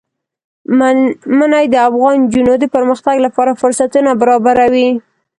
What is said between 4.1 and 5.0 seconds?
برابروي.